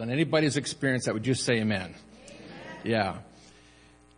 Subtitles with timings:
[0.00, 0.08] filled.
[0.08, 1.82] And anybody's experienced that, would just say amen?
[1.82, 1.94] amen.
[2.84, 3.18] Yeah.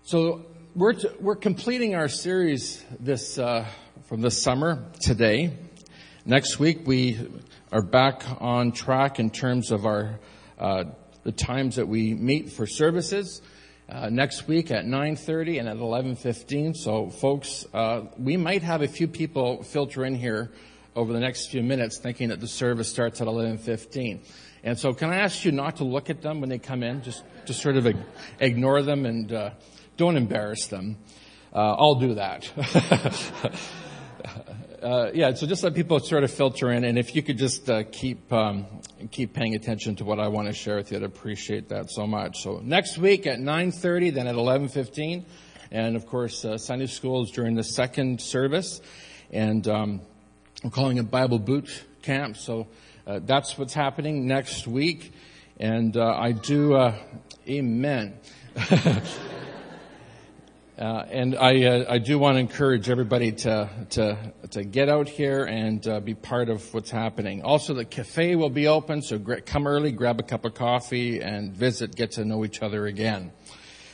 [0.05, 3.66] So we're, t- we're completing our series this, uh,
[4.05, 5.57] from this summer today.
[6.25, 7.19] Next week we
[7.73, 10.21] are back on track in terms of our,
[10.59, 10.84] uh,
[11.25, 13.43] the times that we meet for services.
[13.89, 16.75] Uh, next week at 9.30 and at 11.15.
[16.77, 20.51] So folks, uh, we might have a few people filter in here
[20.95, 24.20] over the next few minutes thinking that the service starts at 11.15.
[24.65, 27.03] And so can I ask you not to look at them when they come in?
[27.03, 27.93] Just, just sort of
[28.39, 29.51] ignore them and uh,
[29.97, 30.98] don't embarrass them.
[31.53, 32.51] Uh, I'll do that.
[34.83, 37.69] uh, yeah, so just let people sort of filter in, and if you could just
[37.69, 38.67] uh, keep um,
[39.11, 42.06] keep paying attention to what I want to share with you, I'd appreciate that so
[42.06, 42.42] much.
[42.42, 45.25] So next week at 9:30, then at 11:15,
[45.70, 48.81] and of course uh, Sunday school is during the second service,
[49.31, 50.01] and um,
[50.64, 51.69] we're calling it Bible Boot
[52.01, 52.39] Camp.
[52.39, 52.67] So
[53.06, 55.12] uh, that's what's happening next week,
[55.58, 56.75] and uh, I do.
[56.75, 56.95] Uh,
[57.48, 58.19] amen.
[60.78, 65.08] Uh, and I, uh, I do want to encourage everybody to, to, to get out
[65.08, 67.42] here and be part of what's happening.
[67.42, 71.55] Also, the cafe will be open, so come early, grab a cup of coffee, and
[71.55, 73.30] visit, get to know each other again.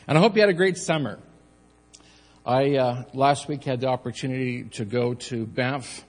[0.07, 1.19] And I hope you had a great summer.
[2.47, 6.07] I uh, last week had the opportunity to go to Banff.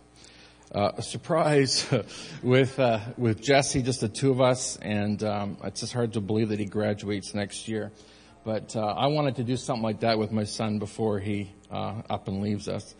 [0.71, 1.87] Uh, a surprise
[2.43, 6.21] with uh, with Jesse, just the two of us, and um, it's just hard to
[6.21, 7.91] believe that he graduates next year.
[8.45, 12.03] But uh, I wanted to do something like that with my son before he uh,
[12.07, 12.93] up and leaves us.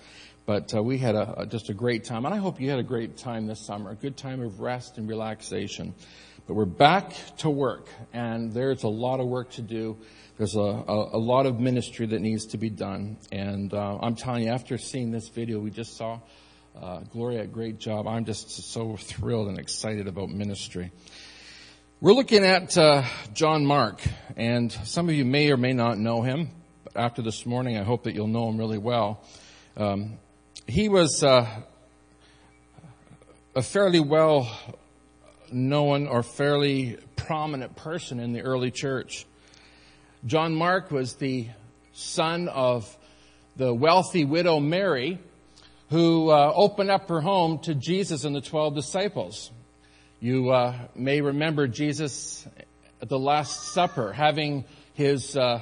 [0.47, 2.79] But uh, we had a, a, just a great time, and I hope you had
[2.79, 5.93] a great time this summer, a good time of rest and relaxation.
[6.47, 9.95] But we're back to work, and there's a lot of work to do.
[10.39, 14.15] There's a, a, a lot of ministry that needs to be done, and uh, I'm
[14.15, 16.19] telling you, after seeing this video we just saw,
[16.75, 18.07] uh, Gloria, great job.
[18.07, 20.91] I'm just so thrilled and excited about ministry.
[22.01, 24.01] We're looking at uh, John Mark,
[24.37, 26.49] and some of you may or may not know him.
[26.83, 29.21] But after this morning, I hope that you'll know him really well.
[29.75, 30.17] Um,
[30.67, 31.47] he was uh,
[33.55, 34.49] a fairly well
[35.51, 39.25] known or fairly prominent person in the early church.
[40.25, 41.47] John Mark was the
[41.93, 42.97] son of
[43.55, 45.19] the wealthy widow Mary,
[45.89, 49.51] who uh, opened up her home to Jesus and the 12 disciples.
[50.19, 52.45] You uh, may remember Jesus
[53.01, 55.61] at the Last Supper having his uh,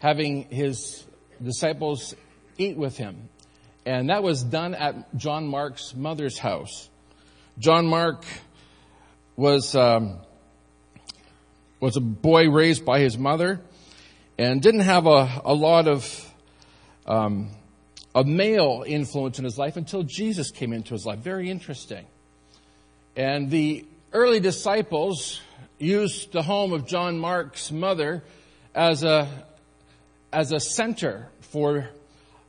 [0.00, 1.04] having his
[1.42, 2.14] disciples
[2.58, 3.28] eat with him,
[3.86, 6.88] and that was done at John Mark's mother's house.
[7.58, 8.24] John Mark
[9.36, 10.18] was um,
[11.78, 13.60] was a boy raised by his mother,
[14.36, 16.32] and didn't have a, a lot of
[17.06, 17.50] um,
[18.14, 21.20] a male influence in his life until Jesus came into his life.
[21.20, 22.06] Very interesting.
[23.16, 25.40] And the early disciples
[25.78, 28.22] used the home of John Mark's mother
[28.74, 29.28] as a,
[30.32, 31.88] as a center for,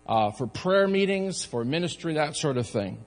[0.08, 3.04] uh, for prayer meetings, for ministry, that sort of thing.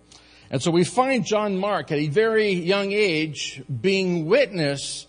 [0.51, 5.07] And so we find John Mark at a very young age being witness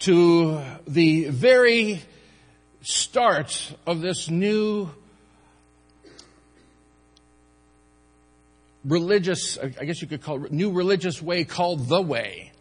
[0.00, 2.00] to the very
[2.82, 4.90] start of this new
[8.84, 12.52] religious, I guess you could call it, new religious way called the Way.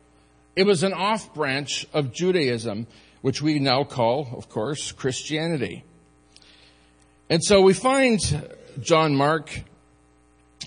[0.56, 2.88] It was an off branch of Judaism,
[3.22, 5.84] which we now call, of course, Christianity.
[7.30, 8.20] And so we find
[8.82, 9.62] John Mark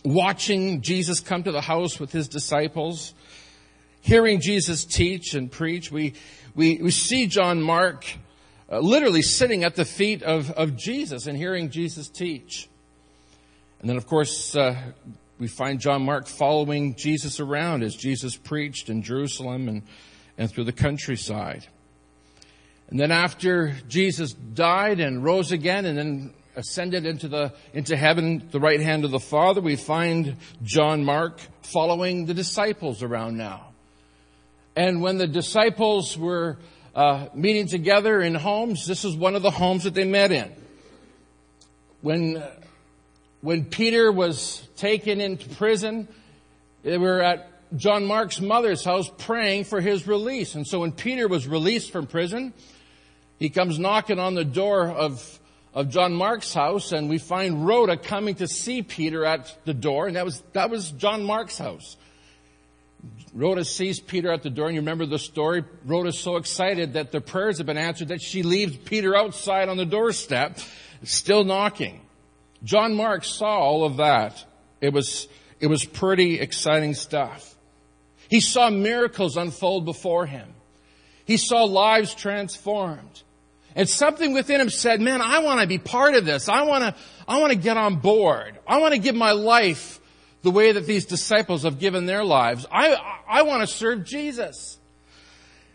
[0.04, 3.14] watching Jesus come to the house with his disciples,
[4.00, 5.92] hearing Jesus teach and preach.
[5.92, 6.14] We,
[6.54, 8.06] we, we see John Mark
[8.70, 12.68] uh, literally sitting at the feet of, of Jesus and hearing Jesus teach.
[13.80, 14.76] And then, of course, uh,
[15.42, 19.82] we find John Mark following Jesus around as Jesus preached in Jerusalem and,
[20.38, 21.66] and through the countryside.
[22.88, 28.46] And then after Jesus died and rose again and then ascended into the, into heaven,
[28.52, 33.72] the right hand of the Father, we find John Mark following the disciples around now.
[34.76, 36.58] And when the disciples were
[36.94, 40.52] uh, meeting together in homes, this is one of the homes that they met in.
[42.00, 42.40] When
[43.42, 46.08] when Peter was taken into prison,
[46.84, 50.54] they were at John Mark's mother's house praying for his release.
[50.54, 52.54] And so when Peter was released from prison,
[53.38, 55.40] he comes knocking on the door of,
[55.74, 60.06] of John Mark's house and we find Rhoda coming to see Peter at the door
[60.06, 61.96] and that was, that was John Mark's house.
[63.34, 65.64] Rhoda sees Peter at the door and you remember the story.
[65.84, 69.76] Rhoda's so excited that the prayers have been answered that she leaves Peter outside on
[69.76, 70.58] the doorstep,
[71.02, 72.02] still knocking.
[72.64, 74.44] John Mark saw all of that.
[74.80, 75.28] It was,
[75.60, 77.54] it was pretty exciting stuff.
[78.28, 80.48] He saw miracles unfold before him.
[81.24, 83.22] He saw lives transformed.
[83.74, 86.48] And something within him said, man, I want to be part of this.
[86.48, 86.94] I want to,
[87.26, 88.58] I want to get on board.
[88.66, 90.00] I want to give my life
[90.42, 92.66] the way that these disciples have given their lives.
[92.70, 92.96] I,
[93.28, 94.78] I want to serve Jesus.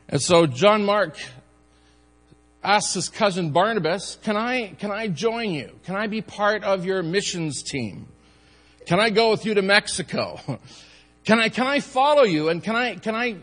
[0.09, 1.17] And so John Mark
[2.63, 5.71] asks his cousin Barnabas, can I, can I join you?
[5.86, 8.07] Can I be part of your missions team?
[8.86, 10.39] Can I go with you to Mexico?
[11.25, 12.48] Can I, can I follow you?
[12.48, 13.36] And can I, can I,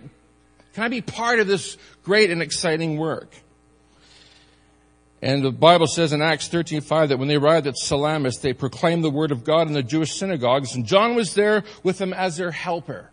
[0.72, 3.28] can I be part of this great and exciting work?
[5.24, 9.04] And the Bible says in Acts 13:5 that when they arrived at Salamis, they proclaimed
[9.04, 12.36] the word of God in the Jewish synagogues, and John was there with them as
[12.36, 13.10] their helper.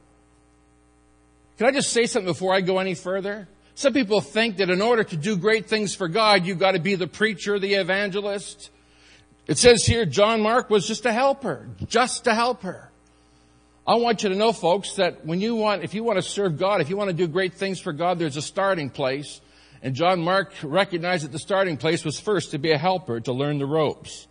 [1.57, 3.47] Can I just say something before I go any further?
[3.81, 6.79] Some people think that in order to do great things for God, you've got to
[6.79, 8.69] be the preacher, the evangelist.
[9.47, 12.91] It says here, John Mark was just a helper, just a helper.
[13.87, 16.59] I want you to know, folks, that when you want, if you want to serve
[16.59, 19.41] God, if you want to do great things for God, there's a starting place.
[19.81, 23.33] And John Mark recognized that the starting place was first to be a helper, to
[23.33, 24.27] learn the ropes.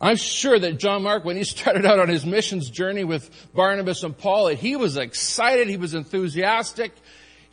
[0.00, 4.04] I'm sure that John Mark, when he started out on his missions journey with Barnabas
[4.04, 6.92] and Paul, he was excited, he was enthusiastic.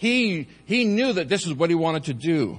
[0.03, 2.57] He, he knew that this is what he wanted to do.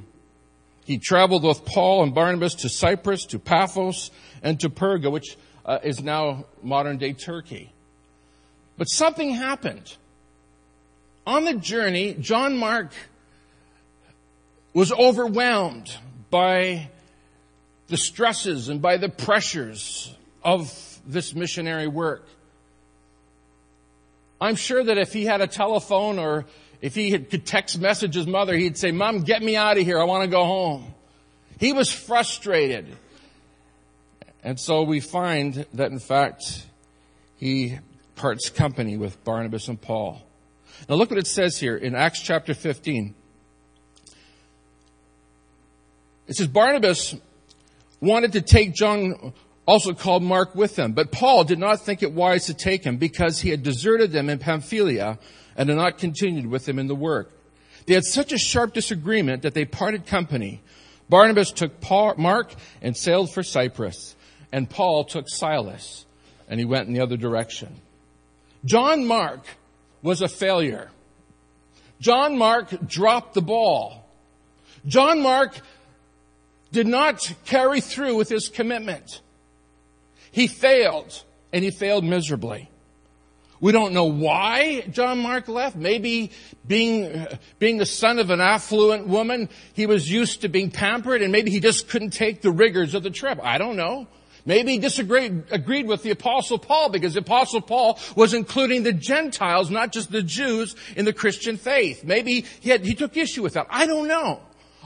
[0.87, 4.11] He traveled with Paul and Barnabas to Cyprus, to Paphos,
[4.43, 5.37] and to Perga, which
[5.67, 7.71] uh, is now modern day Turkey.
[8.79, 9.95] But something happened.
[11.27, 12.95] On the journey, John Mark
[14.73, 15.95] was overwhelmed
[16.31, 16.89] by
[17.89, 20.73] the stresses and by the pressures of
[21.07, 22.27] this missionary work.
[24.41, 26.47] I'm sure that if he had a telephone or
[26.85, 29.99] if he could text message his mother, he'd say, Mom, get me out of here.
[29.99, 30.93] I want to go home.
[31.59, 32.95] He was frustrated.
[34.43, 36.67] And so we find that in fact,
[37.39, 37.79] he
[38.17, 40.21] parts company with Barnabas and Paul.
[40.87, 43.15] Now look what it says here in Acts chapter 15.
[46.27, 47.15] It says Barnabas
[48.03, 49.33] wanted to take John,
[49.67, 52.97] also called Mark, with them, but Paul did not think it wise to take him
[52.97, 55.19] because he had deserted them in Pamphylia
[55.57, 57.33] and had not continued with them in the work.
[57.87, 60.63] They had such a sharp disagreement that they parted company.
[61.09, 64.17] Barnabas took Paul, Mark and sailed for Cyprus,
[64.53, 66.05] and Paul took Silas
[66.49, 67.81] and he went in the other direction.
[68.65, 69.45] John Mark
[70.03, 70.91] was a failure.
[72.01, 74.07] John Mark dropped the ball.
[74.87, 75.59] John Mark
[76.73, 79.21] did not carry through with his commitment.
[80.35, 81.23] He failed,
[81.53, 82.69] and he failed miserably.
[83.61, 85.77] We don't know why John Mark left.
[85.77, 86.33] Maybe
[86.67, 87.29] being,
[87.61, 91.53] being the son of an affluent woman, he was used to being pampered and maybe
[91.53, 93.39] he just couldn't take the rigors of the trip.
[93.45, 94.09] I don't know.
[94.45, 98.93] Maybe he disagreed, agreed with the apostle Paul because the apostle Paul was including the
[98.93, 102.03] Gentiles, not just the Jews in the Christian faith.
[102.03, 103.69] Maybe he had, he took issue with that.
[103.71, 104.41] I don't know.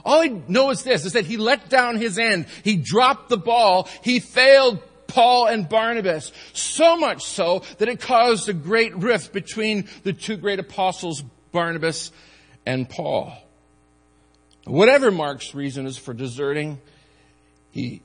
[0.05, 2.45] All I know is this, is that he let down his end.
[2.63, 3.89] He dropped the ball.
[4.01, 6.31] He failed Paul and Barnabas.
[6.53, 12.11] So much so that it caused a great rift between the two great apostles, Barnabas
[12.65, 13.33] and Paul.
[14.65, 16.79] Whatever Mark's reason is for deserting,
[17.71, 18.01] he,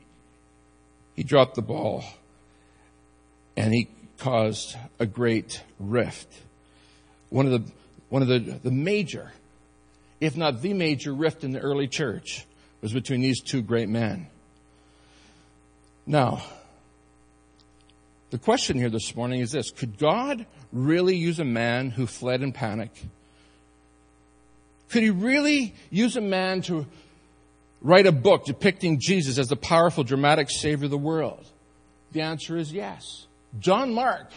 [1.14, 2.04] he dropped the ball
[3.56, 6.28] and he caused a great rift.
[7.30, 7.72] One of the,
[8.08, 9.30] one of the, the major
[10.24, 12.46] if not the major rift in the early church,
[12.80, 14.26] was between these two great men.
[16.06, 16.42] Now,
[18.34, 22.42] the question here this morning is this Could God really use a man who fled
[22.42, 22.90] in panic?
[24.88, 26.84] Could he really use a man to
[27.80, 31.46] write a book depicting Jesus as the powerful, dramatic Savior of the world?
[32.10, 33.28] The answer is yes.
[33.60, 34.32] John Mark,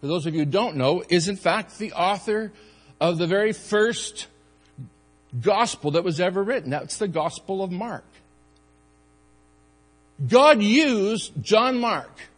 [0.00, 2.50] for those of you who don't know, is in fact the author
[2.98, 4.26] of the very first
[5.38, 6.70] gospel that was ever written.
[6.70, 8.06] That's the gospel of Mark.
[10.26, 12.30] God used John Mark,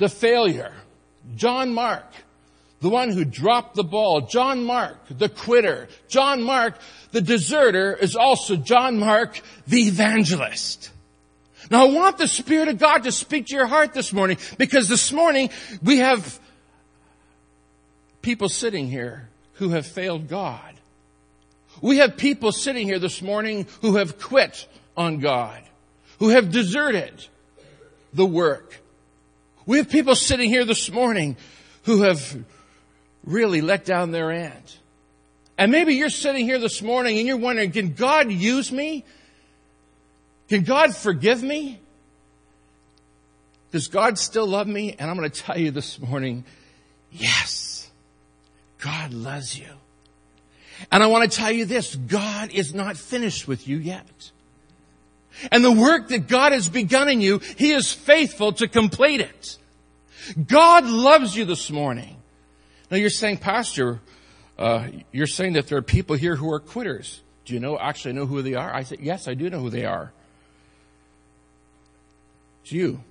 [0.00, 0.72] the failure,
[1.36, 2.06] John Mark,
[2.80, 6.78] the one who dropped the ball, John Mark, the quitter, John Mark,
[7.12, 10.90] the deserter, is also John Mark, the evangelist.
[11.70, 14.88] Now I want the Spirit of God to speak to your heart this morning because
[14.88, 15.50] this morning
[15.82, 16.40] we have
[18.22, 20.74] people sitting here who have failed God.
[21.82, 24.66] We have people sitting here this morning who have quit
[24.96, 25.62] on God,
[26.18, 27.26] who have deserted
[28.14, 28.80] the work.
[29.66, 31.36] We have people sitting here this morning
[31.84, 32.44] who have
[33.24, 34.76] really let down their end.
[35.58, 39.04] And maybe you're sitting here this morning and you're wondering, can God use me?
[40.48, 41.78] Can God forgive me?
[43.70, 44.96] Does God still love me?
[44.98, 46.44] And I'm going to tell you this morning,
[47.12, 47.90] yes,
[48.78, 49.68] God loves you.
[50.90, 54.30] And I want to tell you this, God is not finished with you yet.
[55.50, 59.58] And the work that God has begun in you, He is faithful to complete it.
[60.46, 62.16] God loves you this morning.
[62.90, 64.00] Now you're saying, Pastor,
[64.58, 67.20] uh, you're saying that there are people here who are quitters.
[67.44, 68.72] Do you know, actually know who they are?
[68.72, 70.12] I said, yes, I do know who they are.
[72.62, 73.02] It's you.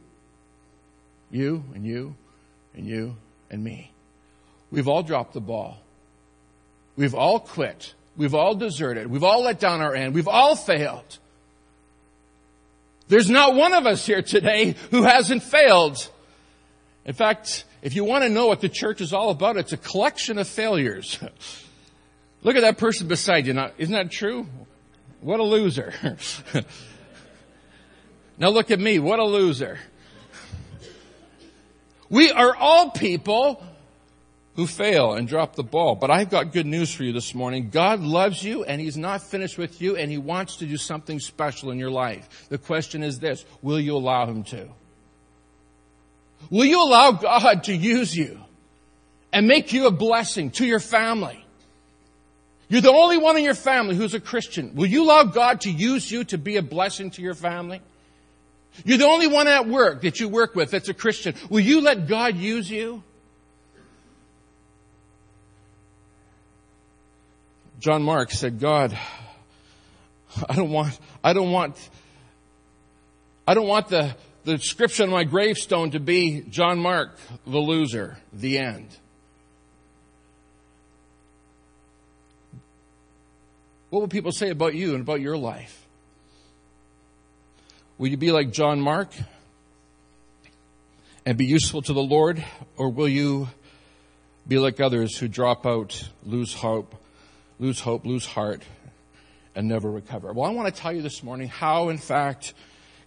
[1.32, 2.16] You and you
[2.76, 3.16] and you
[3.50, 3.92] and me.
[4.72, 5.80] We've all dropped the ball.
[6.96, 7.94] We've all quit.
[8.16, 9.08] We've all deserted.
[9.08, 10.14] We've all let down our end.
[10.14, 11.18] We've all failed.
[13.10, 16.10] There's not one of us here today who hasn't failed.
[17.06, 19.78] In fact, if you want to know what the church is all about, it's a
[19.78, 21.20] collection of failures.
[22.44, 23.54] Look at that person beside you.
[23.54, 24.46] Now, isn't that true?
[25.22, 25.94] What a loser.
[28.38, 28.98] now look at me.
[29.00, 29.78] What a loser.
[32.10, 33.62] We are all people
[34.60, 35.96] who fail and drop the ball.
[35.96, 37.70] But I've got good news for you this morning.
[37.70, 41.22] God loves you and He's not finished with you and He wants to do something
[41.22, 42.50] special in your life.
[42.50, 44.68] The question is this, will you allow Him to?
[46.50, 48.38] Will you allow God to use you
[49.32, 51.46] and make you a blessing to your family?
[52.68, 54.76] You're the only one in your family who's a Christian.
[54.76, 57.80] Will you allow God to use you to be a blessing to your family?
[58.84, 61.34] You're the only one at work that you work with that's a Christian.
[61.50, 63.04] Will you let God use you?
[67.80, 68.98] John Mark said, God,
[70.50, 71.78] I don't want, I don't want,
[73.48, 77.18] I don't want the, the description on my gravestone to be John Mark,
[77.48, 78.90] the loser, the end.
[83.90, 85.88] What will people say about you and about your life?
[87.98, 89.10] Will you be like John Mark
[91.26, 92.44] and be useful to the Lord,
[92.76, 93.48] or will you
[94.48, 96.99] be like others who drop out, lose hope,
[97.60, 98.64] lose hope, lose heart,
[99.56, 100.34] and never recover.
[100.34, 102.54] Well, I want to tell you this morning how, in fact,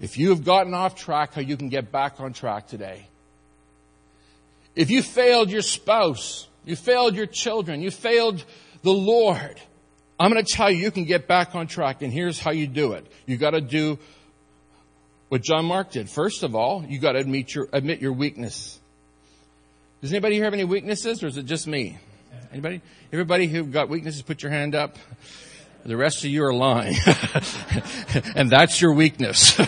[0.00, 3.06] if you have gotten off track, how you can get back on track today.
[4.74, 8.44] If you failed your spouse, you failed your children, you failed
[8.82, 9.60] the Lord,
[10.22, 12.68] I'm going to tell you, you can get back on track, and here's how you
[12.68, 13.04] do it.
[13.26, 13.98] You got to do
[15.30, 16.08] what John Mark did.
[16.08, 18.78] First of all, you got to admit your, admit your weakness.
[20.00, 21.98] Does anybody here have any weaknesses, or is it just me?
[22.52, 22.82] Anybody?
[23.12, 24.96] Everybody who got weaknesses, put your hand up.
[25.84, 26.96] The rest of you are lying.
[28.36, 29.58] and that's your weakness.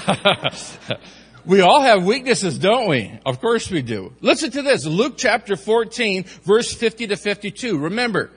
[1.45, 3.19] we all have weaknesses, don't we?
[3.27, 4.13] Of course we do.
[4.21, 4.87] Listen to this.
[4.87, 7.79] Luke chapter 14, verse 50 to 52.
[7.79, 8.31] Remember,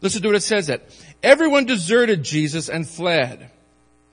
[0.00, 0.82] listen to what it says that.
[1.22, 3.50] Everyone deserted Jesus and fled.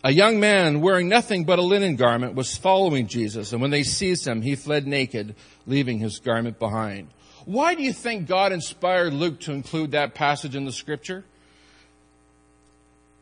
[0.04, 3.84] A young man wearing nothing but a linen garment was following Jesus, and when they
[3.84, 7.10] seized him, he fled naked, leaving his garment behind.
[7.50, 11.24] Why do you think God inspired Luke to include that passage in the scripture?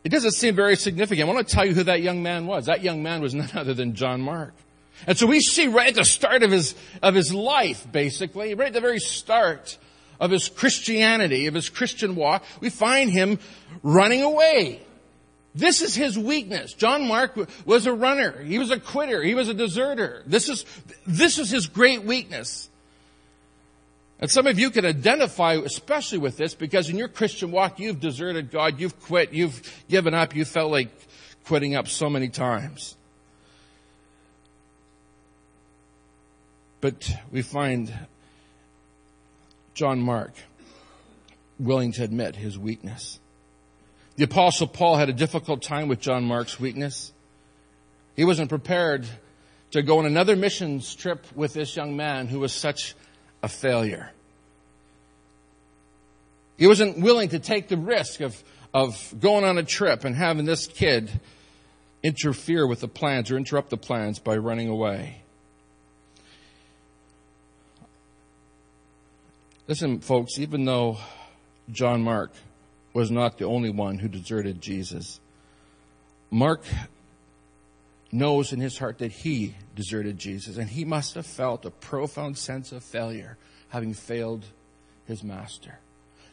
[0.03, 1.29] It doesn't seem very significant.
[1.29, 2.65] I want to tell you who that young man was.
[2.65, 4.53] That young man was none other than John Mark.
[5.07, 8.67] And so we see right at the start of his, of his life, basically, right
[8.67, 9.77] at the very start
[10.19, 13.39] of his Christianity, of his Christian walk, we find him
[13.81, 14.81] running away.
[15.55, 16.73] This is his weakness.
[16.73, 18.43] John Mark was a runner.
[18.43, 19.23] He was a quitter.
[19.23, 20.23] He was a deserter.
[20.25, 20.65] This is,
[21.05, 22.67] this is his great weakness.
[24.19, 27.99] And some of you can identify especially with this because in your Christian walk, you've
[27.99, 30.89] deserted God, you've quit, you've given up, you felt like
[31.43, 32.95] quitting up so many times.
[36.81, 37.93] But we find
[39.73, 40.33] John Mark
[41.59, 43.19] willing to admit his weakness.
[44.15, 47.13] The apostle Paul had a difficult time with John Mark's weakness.
[48.15, 49.07] He wasn't prepared
[49.71, 52.95] to go on another missions trip with this young man who was such
[53.43, 54.11] a failure.
[56.57, 58.41] He wasn't willing to take the risk of,
[58.73, 61.19] of going on a trip and having this kid
[62.03, 65.21] interfere with the plans or interrupt the plans by running away.
[69.67, 70.97] Listen, folks, even though
[71.69, 72.31] John Mark
[72.93, 75.19] was not the only one who deserted Jesus,
[76.31, 76.63] Mark
[78.11, 82.37] knows in his heart that he deserted Jesus, and he must have felt a profound
[82.37, 83.37] sense of failure
[83.69, 84.45] having failed
[85.05, 85.79] his master.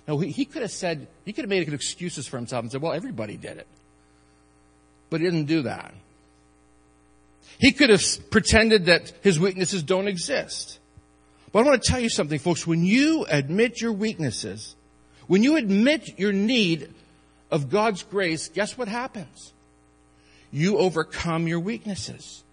[0.06, 2.82] Now, he, he could have said, he could have made excuses for himself and said,
[2.82, 3.66] well, everybody did it.
[5.10, 5.94] But he didn't do that.
[7.58, 10.78] He could have pretended that his weaknesses don't exist.
[11.52, 12.66] But I want to tell you something, folks.
[12.66, 14.74] When you admit your weaknesses,
[15.28, 16.92] when you admit your need
[17.50, 19.53] of God's grace, guess what happens?
[20.54, 22.44] You overcome your weaknesses.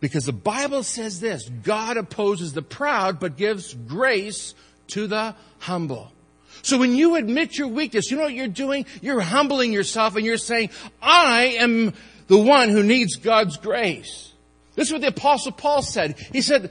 [0.00, 4.54] Because the Bible says this, God opposes the proud, but gives grace
[4.88, 6.12] to the humble.
[6.60, 8.84] So when you admit your weakness, you know what you're doing?
[9.00, 10.68] You're humbling yourself and you're saying,
[11.00, 11.94] I am
[12.26, 14.30] the one who needs God's grace.
[14.74, 16.18] This is what the apostle Paul said.
[16.30, 16.70] He said,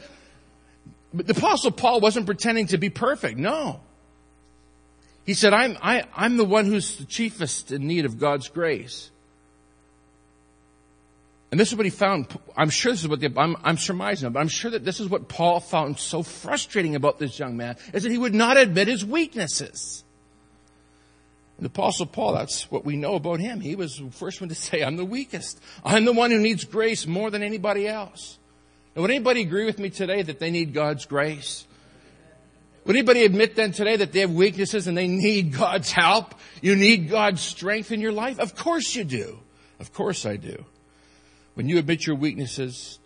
[1.11, 3.39] the apostle Paul wasn't pretending to be perfect.
[3.39, 3.79] No.
[5.25, 8.19] He said, I'm, I, am i am the one who's the chiefest in need of
[8.19, 9.09] God's grace.
[11.49, 12.27] And this is what he found.
[12.57, 15.07] I'm sure this is what the, I'm, I'm surmising, but I'm sure that this is
[15.07, 18.87] what Paul found so frustrating about this young man, is that he would not admit
[18.87, 20.03] his weaknesses.
[21.57, 23.61] And the apostle Paul, that's what we know about him.
[23.61, 25.59] He was the first one to say, I'm the weakest.
[25.83, 28.37] I'm the one who needs grace more than anybody else.
[28.93, 31.65] And would anybody agree with me today that they need God's grace?
[32.85, 36.35] Would anybody admit then today that they have weaknesses and they need God's help?
[36.61, 38.39] You need God's strength in your life?
[38.39, 39.39] Of course you do.
[39.79, 40.63] Of course I do.
[41.57, 42.99] When you admit your weaknesses,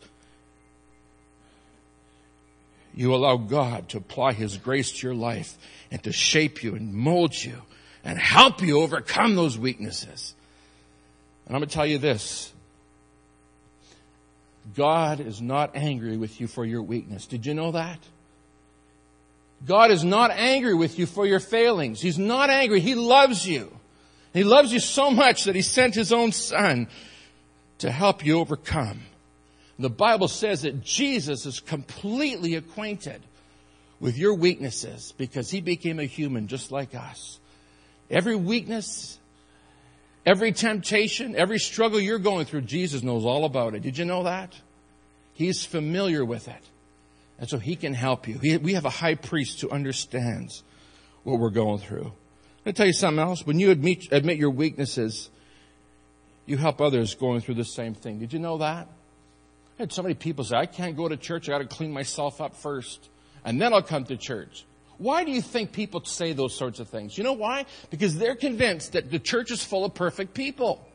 [2.94, 5.58] you allow God to apply His grace to your life
[5.90, 7.62] and to shape you and mold you
[8.04, 10.36] and help you overcome those weaknesses.
[11.46, 12.52] And I'm going to tell you this.
[14.76, 17.28] God is not angry with you for your weakness.
[17.28, 18.00] Did you know that?
[19.66, 22.02] God is not angry with you for your failings.
[22.02, 22.82] He's not angry.
[22.82, 23.72] He loves you.
[24.34, 26.90] He loves you so much that He sent His own Son
[27.82, 29.02] to help you overcome.
[29.80, 33.22] The Bible says that Jesus is completely acquainted
[34.00, 37.40] with your weaknesses because he became a human just like us.
[38.10, 39.20] Every weakness,
[40.26, 43.82] every temptation, every struggle you're going through, Jesus knows all about it.
[43.82, 44.54] Did you know that?
[45.34, 46.64] He's familiar with it.
[47.40, 48.60] And so he can help you.
[48.62, 50.62] we have a high priest who understands
[51.24, 52.12] what we're going through.
[52.64, 53.44] Let me tell you something else.
[53.44, 55.32] When you admit, admit your weaknesses,
[56.52, 58.20] you help others going through the same thing.
[58.20, 58.88] Did you know that?
[59.80, 62.42] I had so many people say, I can't go to church, I gotta clean myself
[62.42, 63.10] up first,
[63.44, 64.66] and then I'll come to church.
[64.98, 67.18] Why do you think people say those sorts of things?
[67.18, 67.66] You know why?
[67.90, 70.86] Because they're convinced that the church is full of perfect people.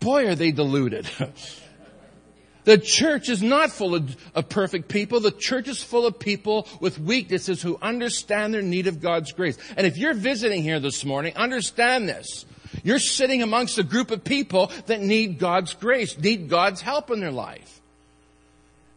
[0.00, 1.06] Boy, are they deluded.
[2.64, 5.20] the church is not full of, of, perfect people.
[5.20, 9.56] The church is full of people with weaknesses who understand their need of God's grace.
[9.76, 12.44] And if you're visiting here this morning, understand this.
[12.84, 17.18] You're sitting amongst a group of people that need God's grace, need God's help in
[17.18, 17.80] their life.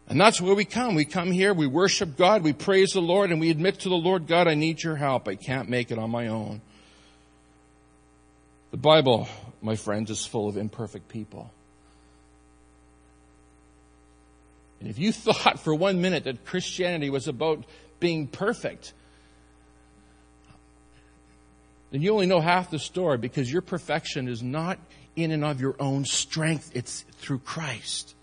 [0.08, 0.94] And that's where we come.
[0.94, 3.96] We come here, we worship God, we praise the Lord, and we admit to the
[3.96, 5.26] Lord, God, I need your help.
[5.26, 6.60] I can't make it on my own.
[8.70, 9.26] The Bible,
[9.62, 11.50] my friends, is full of imperfect people.
[14.80, 17.64] And if you thought for one minute that Christianity was about
[18.00, 18.92] being perfect,
[21.90, 24.78] then you only know half the story because your perfection is not
[25.16, 26.70] in and of your own strength.
[26.74, 28.14] It's through Christ.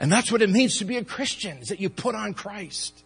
[0.00, 3.04] And that's what it means to be a Christian, is that you put on Christ.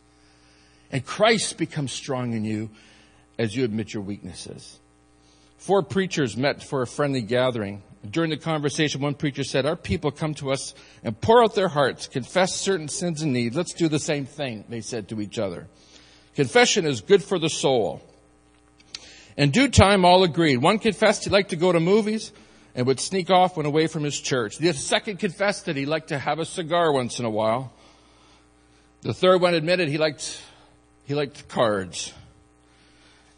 [0.91, 2.71] And Christ becomes strong in you
[3.39, 4.79] as you admit your weaknesses.
[5.57, 7.83] Four preachers met for a friendly gathering.
[8.09, 11.69] During the conversation, one preacher said, Our people come to us and pour out their
[11.69, 13.57] hearts, confess certain sins and needs.
[13.57, 15.69] Let's do the same thing, they said to each other.
[16.35, 18.03] Confession is good for the soul.
[19.37, 20.59] In due time, all agreed.
[20.59, 22.33] One confessed he liked to go to movies
[22.75, 24.59] and would sneak off when away from his church.
[24.59, 27.73] The second confessed that he liked to have a cigar once in a while.
[29.03, 30.41] The third one admitted he liked,
[31.05, 32.13] he liked cards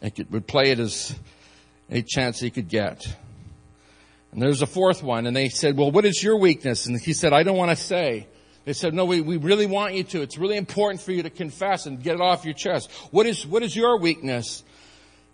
[0.01, 1.15] and would play it as
[1.89, 3.07] any chance he could get.
[4.31, 6.87] And there's a fourth one, and they said, well, what is your weakness?
[6.87, 8.27] And he said, I don't want to say.
[8.65, 10.21] They said, no, we, we really want you to.
[10.21, 12.91] It's really important for you to confess and get it off your chest.
[13.11, 14.64] What is, what is your weakness?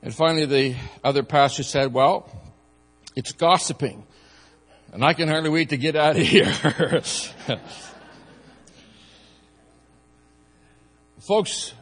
[0.03, 2.29] And finally, the other pastor said, well,
[3.15, 4.03] it's gossiping.
[4.93, 6.51] And I can hardly wait to get out of here.
[11.19, 11.73] Folks,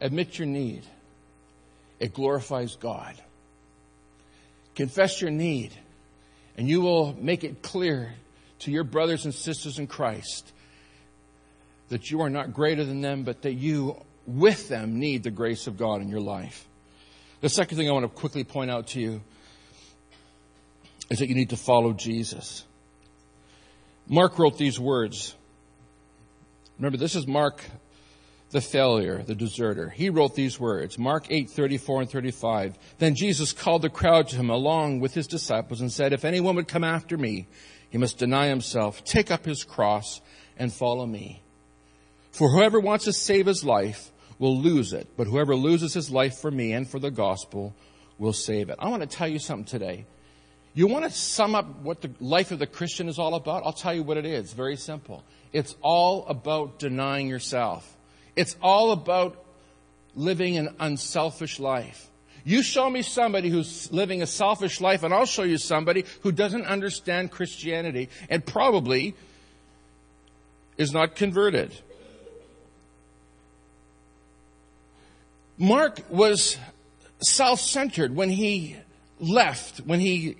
[0.00, 0.84] admit your need.
[1.98, 3.14] It glorifies God.
[4.76, 5.72] Confess your need,
[6.56, 8.14] and you will make it clear
[8.60, 10.52] to your brothers and sisters in Christ
[11.88, 15.66] that you are not greater than them, but that you, with them, need the grace
[15.66, 16.68] of God in your life.
[17.40, 19.20] The second thing I want to quickly point out to you
[21.10, 22.64] is that you need to follow Jesus.
[24.08, 25.34] Mark wrote these words.
[26.78, 27.62] Remember, this is Mark
[28.50, 29.90] the failure, the deserter.
[29.90, 32.78] He wrote these words, Mark 8, 34 and 35.
[32.98, 36.56] Then Jesus called the crowd to him along with his disciples and said, If anyone
[36.56, 37.46] would come after me,
[37.90, 40.20] he must deny himself, take up his cross,
[40.56, 41.42] and follow me.
[42.32, 46.38] For whoever wants to save his life will lose it, but whoever loses his life
[46.38, 47.74] for me and for the gospel
[48.18, 48.76] will save it.
[48.78, 50.06] I want to tell you something today.
[50.74, 53.64] You want to sum up what the life of the Christian is all about?
[53.64, 54.52] I'll tell you what it is.
[54.52, 55.24] Very simple.
[55.52, 57.96] It's all about denying yourself.
[58.36, 59.44] It's all about
[60.14, 62.08] living an unselfish life.
[62.44, 66.32] You show me somebody who's living a selfish life, and I'll show you somebody who
[66.32, 69.14] doesn't understand Christianity and probably
[70.76, 71.72] is not converted.
[75.58, 76.56] Mark was
[77.20, 78.76] self centered when he
[79.18, 80.36] left, when he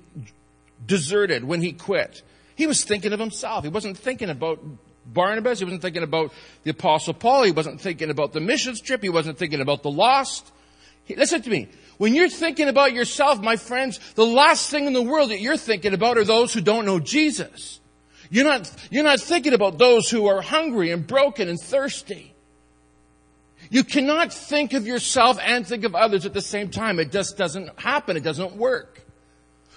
[0.87, 2.23] deserted, when he quit.
[2.55, 3.65] He was thinking of himself.
[3.65, 4.61] He wasn't thinking about
[5.07, 5.59] Barnabas.
[5.59, 6.33] He wasn't thinking about
[6.65, 7.45] the Apostle Paul.
[7.45, 9.03] He wasn't thinking about the missions trip.
[9.03, 10.51] He wasn't thinking about the lost.
[11.05, 11.69] He, listen to me.
[11.99, 15.57] When you're thinking about yourself, my friends, the last thing in the world that you're
[15.57, 17.81] thinking about are those who don't know Jesus.
[18.31, 22.35] You're not, you're not thinking about those who are hungry and broken and thirsty.
[23.71, 26.99] You cannot think of yourself and think of others at the same time.
[26.99, 28.17] It just doesn't happen.
[28.17, 29.03] It doesn't work.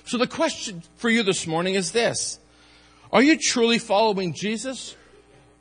[0.05, 2.39] So the question for you this morning is this.
[3.11, 4.95] Are you truly following Jesus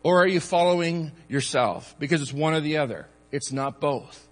[0.02, 1.96] or are you following yourself?
[1.98, 3.08] Because it's one or the other.
[3.32, 4.28] It's not both.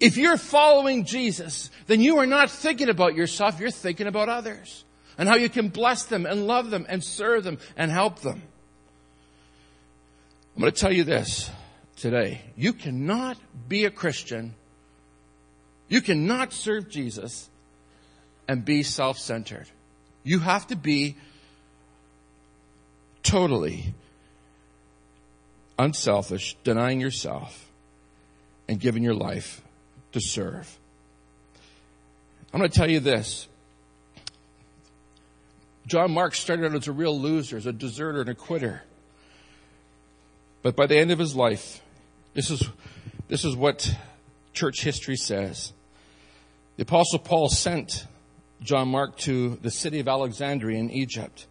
[0.00, 4.84] If you're following Jesus, then you are not thinking about yourself, you're thinking about others
[5.18, 8.42] and how you can bless them and love them and serve them and help them.
[10.56, 11.50] I'm going to tell you this
[12.04, 12.42] today.
[12.54, 14.54] You cannot be a Christian,
[15.88, 17.48] you cannot serve Jesus
[18.46, 19.66] and be self centered.
[20.22, 21.16] You have to be
[23.22, 23.94] totally
[25.78, 27.72] unselfish, denying yourself,
[28.68, 29.62] and giving your life
[30.12, 30.78] to serve.
[32.52, 33.48] I'm going to tell you this.
[35.86, 38.82] John Mark started out as a real loser, as a deserter and a quitter.
[40.62, 41.80] But by the end of his life,
[42.34, 42.68] this is,
[43.28, 43.94] this is what
[44.52, 45.72] church history says.
[46.76, 48.06] The apostle Paul sent
[48.60, 51.46] John Mark to the city of Alexandria in Egypt.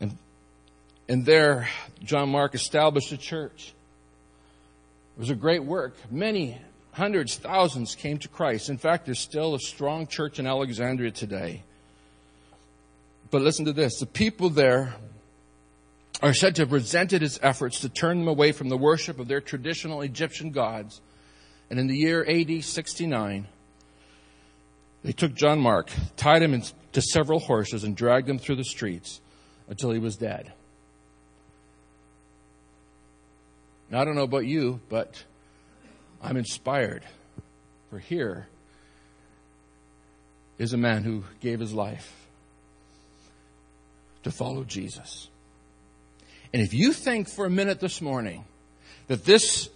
[0.00, 0.16] And,
[1.08, 1.68] and there,
[2.02, 3.72] John Mark established a church.
[5.16, 5.96] It was a great work.
[6.10, 6.58] Many
[6.92, 8.68] hundreds, thousands came to Christ.
[8.68, 11.62] In fact, there's still a strong church in Alexandria today.
[13.30, 14.00] But listen to this.
[14.00, 14.94] The people there
[16.22, 19.28] are said to have resented his efforts to turn them away from the worship of
[19.28, 21.00] their traditional Egyptian gods.
[21.70, 23.46] And in the year AD 69,
[25.02, 29.20] they took John Mark, tied him to several horses, and dragged him through the streets
[29.68, 30.52] until he was dead.
[33.88, 35.24] Now, I don't know about you, but
[36.22, 37.04] I'm inspired.
[37.88, 38.46] For here
[40.58, 42.14] is a man who gave his life
[44.22, 45.29] to follow Jesus.
[46.52, 48.44] And if you think for a minute this morning
[49.06, 49.68] that this,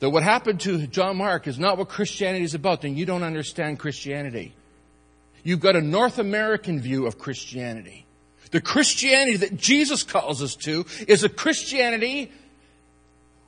[0.00, 3.22] that what happened to John Mark is not what Christianity is about, then you don't
[3.22, 4.54] understand Christianity.
[5.42, 8.06] You've got a North American view of Christianity.
[8.50, 12.32] The Christianity that Jesus calls us to is a Christianity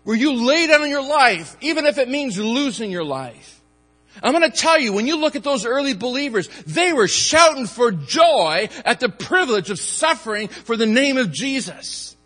[0.04, 3.60] where you lay down your life, even if it means losing your life.
[4.22, 7.66] I'm going to tell you, when you look at those early believers, they were shouting
[7.66, 12.16] for joy at the privilege of suffering for the name of Jesus.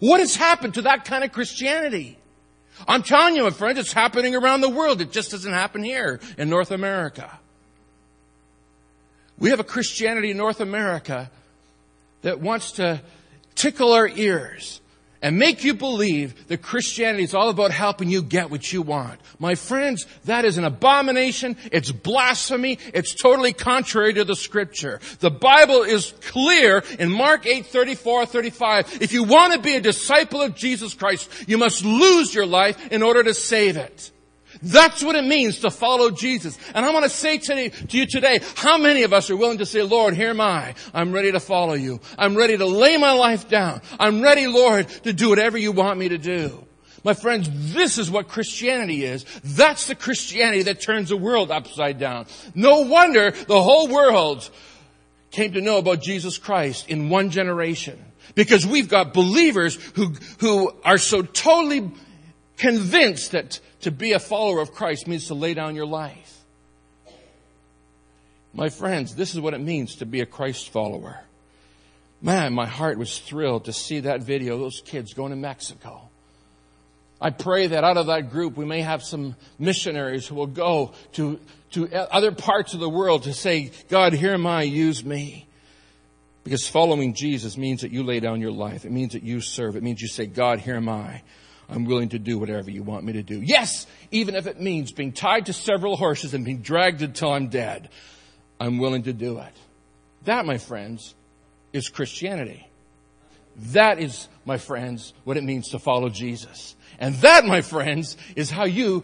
[0.00, 2.18] What has happened to that kind of Christianity?
[2.88, 5.00] I'm telling you, my friends, it's happening around the world.
[5.00, 7.38] It just doesn't happen here in North America.
[9.38, 11.30] We have a Christianity in North America
[12.22, 13.00] that wants to
[13.54, 14.80] tickle our ears
[15.22, 19.20] and make you believe that Christianity is all about helping you get what you want.
[19.38, 21.56] My friends, that is an abomination.
[21.70, 22.78] It's blasphemy.
[22.92, 25.00] It's totally contrary to the scripture.
[25.20, 29.02] The Bible is clear in Mark 8, 34, 35.
[29.02, 32.92] If you want to be a disciple of Jesus Christ, you must lose your life
[32.92, 34.11] in order to save it.
[34.62, 36.56] That's what it means to follow Jesus.
[36.74, 39.66] And I want to say to you today, how many of us are willing to
[39.66, 40.74] say, Lord, here am I.
[40.94, 42.00] I'm ready to follow you.
[42.16, 43.82] I'm ready to lay my life down.
[43.98, 46.64] I'm ready, Lord, to do whatever you want me to do.
[47.04, 49.24] My friends, this is what Christianity is.
[49.42, 52.26] That's the Christianity that turns the world upside down.
[52.54, 54.48] No wonder the whole world
[55.32, 57.98] came to know about Jesus Christ in one generation.
[58.36, 61.90] Because we've got believers who, who are so totally
[62.62, 66.38] convinced that to be a follower of Christ means to lay down your life.
[68.54, 71.18] My friends, this is what it means to be a Christ follower.
[72.20, 76.02] Man, my heart was thrilled to see that video, those kids going to Mexico.
[77.20, 80.92] I pray that out of that group we may have some missionaries who will go
[81.14, 81.40] to,
[81.72, 85.48] to other parts of the world to say, God, here am I, use me.
[86.44, 88.84] Because following Jesus means that you lay down your life.
[88.84, 89.74] It means that you serve.
[89.74, 91.22] It means you say, God, here am I.
[91.68, 93.40] I'm willing to do whatever you want me to do.
[93.40, 97.48] Yes, even if it means being tied to several horses and being dragged until I'm
[97.48, 97.88] dead,
[98.60, 99.52] I'm willing to do it.
[100.24, 101.14] That, my friends,
[101.72, 102.68] is Christianity.
[103.56, 106.76] That is, my friends, what it means to follow Jesus.
[106.98, 109.02] And that, my friends, is how you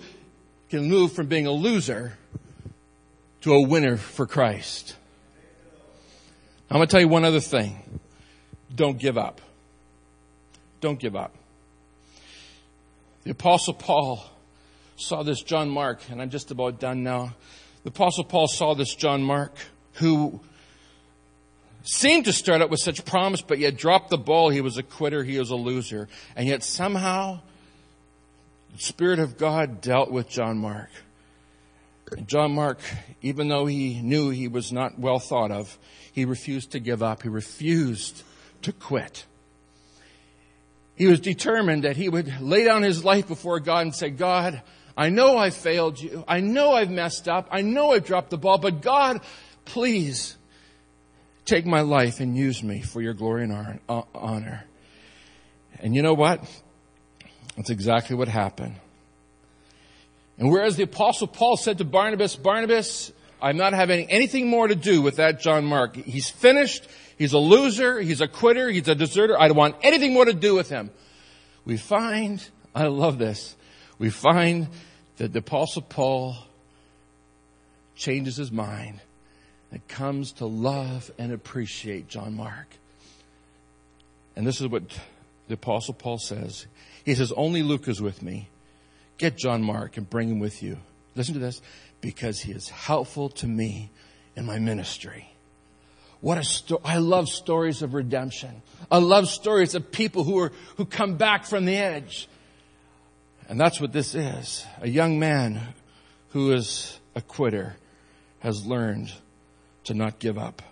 [0.70, 2.16] can move from being a loser
[3.40, 4.94] to a winner for Christ.
[6.70, 8.00] I'm going to tell you one other thing.
[8.74, 9.40] Don't give up.
[10.80, 11.34] Don't give up.
[13.24, 14.24] The apostle Paul
[14.96, 17.34] saw this John Mark, and I'm just about done now.
[17.84, 19.54] The apostle Paul saw this John Mark
[19.94, 20.40] who
[21.82, 24.50] seemed to start out with such promise, but yet dropped the ball.
[24.50, 25.24] He was a quitter.
[25.24, 26.08] He was a loser.
[26.36, 27.40] And yet somehow
[28.72, 30.90] the Spirit of God dealt with John Mark.
[32.12, 32.80] And John Mark,
[33.22, 35.78] even though he knew he was not well thought of,
[36.12, 37.22] he refused to give up.
[37.22, 38.22] He refused
[38.62, 39.24] to quit.
[40.98, 44.60] He was determined that he would lay down his life before God and say, God,
[44.96, 46.24] I know I failed you.
[46.26, 47.46] I know I've messed up.
[47.52, 49.20] I know I've dropped the ball, but God,
[49.64, 50.36] please
[51.44, 54.64] take my life and use me for your glory and uh, honor.
[55.78, 56.42] And you know what?
[57.56, 58.74] That's exactly what happened.
[60.36, 64.74] And whereas the apostle Paul said to Barnabas, Barnabas, I'm not having anything more to
[64.74, 65.94] do with that John Mark.
[65.94, 66.88] He's finished.
[67.18, 68.00] He's a loser.
[68.00, 68.70] He's a quitter.
[68.70, 69.38] He's a deserter.
[69.38, 70.90] I don't want anything more to do with him.
[71.64, 73.56] We find, I love this,
[73.98, 74.68] we find
[75.16, 76.36] that the apostle Paul
[77.96, 79.00] changes his mind
[79.70, 82.68] and comes to love and appreciate John Mark.
[84.36, 84.84] And this is what
[85.48, 86.66] the apostle Paul says.
[87.04, 88.48] He says, only Luke is with me.
[89.18, 90.78] Get John Mark and bring him with you.
[91.16, 91.60] Listen to this.
[92.00, 93.90] Because he is helpful to me
[94.36, 95.34] in my ministry.
[96.20, 96.80] What a story.
[96.84, 98.62] I love stories of redemption.
[98.90, 102.28] I love stories of people who are, who come back from the edge.
[103.48, 104.66] And that's what this is.
[104.80, 105.74] A young man
[106.30, 107.76] who is a quitter
[108.40, 109.12] has learned
[109.84, 110.62] to not give up.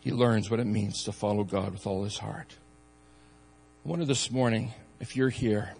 [0.00, 2.54] He learns what it means to follow God with all his heart.
[3.84, 5.74] I wonder this morning if you're here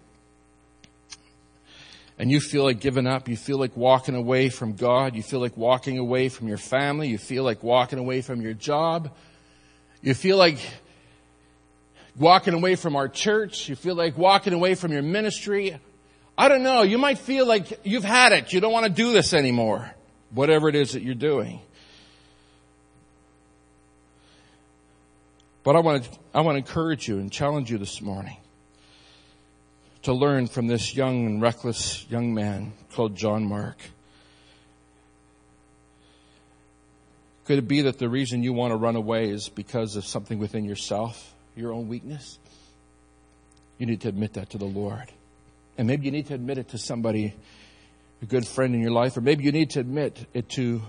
[2.19, 5.39] and you feel like giving up, you feel like walking away from God, you feel
[5.39, 9.11] like walking away from your family, you feel like walking away from your job,
[10.01, 10.57] you feel like
[12.17, 15.79] walking away from our church, you feel like walking away from your ministry.
[16.37, 19.11] I don't know, you might feel like you've had it, you don't want to do
[19.11, 19.91] this anymore,
[20.31, 21.61] whatever it is that you're doing.
[25.63, 28.37] But I want to, I want to encourage you and challenge you this morning
[30.07, 33.75] to learn from this young and reckless young man called John Mark.
[37.43, 40.39] Could it be that the reason you want to run away is because of something
[40.39, 42.39] within yourself, your own weakness?
[43.79, 45.11] You need to admit that to the Lord.
[45.77, 47.33] And maybe you need to admit it to somebody,
[48.21, 50.83] a good friend in your life, or maybe you need to admit it to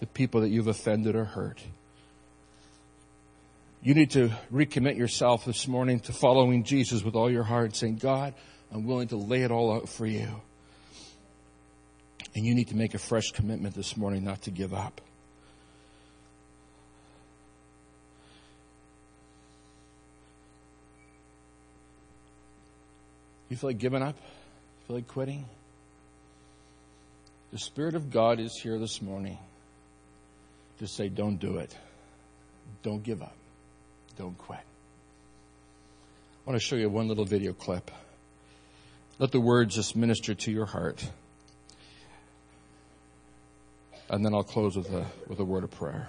[0.00, 1.62] the people that you've offended or hurt.
[3.82, 7.96] You need to recommit yourself this morning to following Jesus with all your heart, saying,
[7.96, 8.34] God,
[8.72, 10.28] I'm willing to lay it all out for you.
[12.34, 15.00] And you need to make a fresh commitment this morning not to give up.
[23.48, 24.16] You feel like giving up?
[24.16, 25.46] You feel like quitting?
[27.50, 29.38] The Spirit of God is here this morning
[30.78, 31.74] to say, don't do it.
[32.82, 33.34] Don't give up.
[34.18, 34.60] Don't quit.
[34.60, 37.90] I want to show you one little video clip.
[39.18, 41.10] Let the words just minister to your heart.
[44.08, 46.08] And then I'll close with a, with a word of prayer.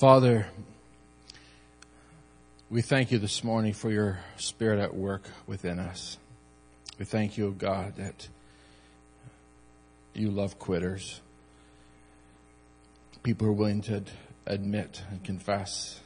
[0.00, 0.46] Father,
[2.70, 6.16] we thank you this morning for your spirit at work within us.
[6.98, 8.26] We thank you, God, that
[10.14, 11.20] you love quitters.
[13.22, 14.02] People who are willing to
[14.46, 16.00] admit and confess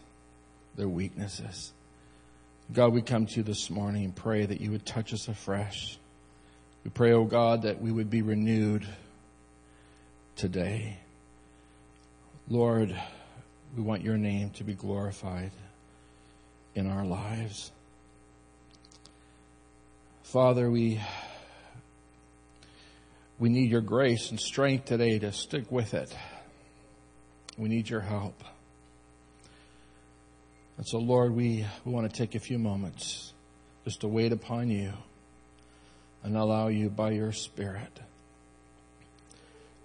[0.75, 1.73] their weaknesses.
[2.73, 6.01] God, we come to you this morning and pray that you would touch us afresh.
[6.83, 8.85] We pray, oh God, that we would be renewed
[10.35, 10.99] today.
[12.49, 13.01] Lord,
[13.77, 15.51] we want your name to be glorified
[16.75, 17.73] in our lives.
[20.23, 21.01] Father, we,
[23.39, 26.15] we need your grace and strength today to stick with it.
[27.57, 28.43] We need your help.
[30.77, 33.33] And so, Lord, we, we want to take a few moments
[33.85, 34.93] just to wait upon you
[36.23, 38.01] and allow you by your Spirit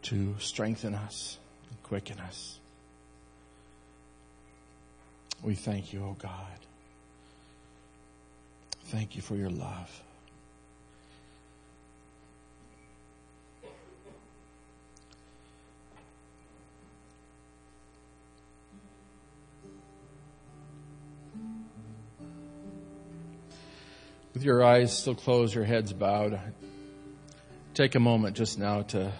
[0.04, 1.38] to strengthen us
[1.70, 2.59] and quicken us.
[5.42, 6.34] We thank you, O oh God.
[8.86, 10.04] Thank you for your love.
[24.34, 26.40] With your eyes still closed, your heads bowed,
[27.74, 29.12] take a moment just now to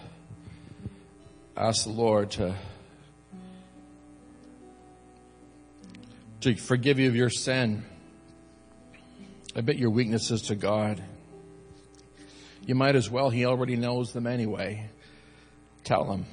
[1.56, 2.54] ask the Lord to
[6.40, 7.84] to forgive you of your sin.
[9.54, 11.02] Admit your weaknesses to God.
[12.66, 13.30] You might as well.
[13.30, 14.90] He already knows them anyway.
[15.84, 16.26] Tell him.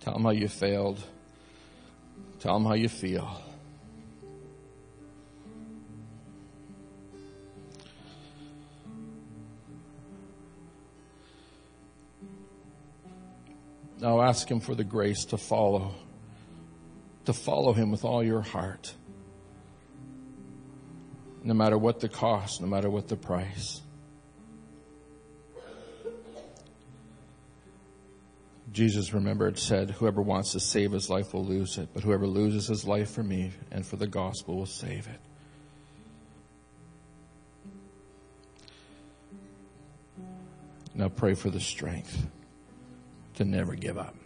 [0.00, 1.02] Tell him how you failed.
[2.40, 3.40] Tell him how you feel.
[14.04, 15.94] Now ask Him for the grace to follow,
[17.24, 18.92] to follow Him with all your heart,
[21.44, 23.82] no matter what the cost, no matter what the price.
[28.72, 32.66] Jesus, remembered said, Whoever wants to save his life will lose it, but whoever loses
[32.66, 35.20] his life for me and for the gospel will save it.
[40.94, 42.26] Now pray for the strength
[43.34, 44.16] to never give up.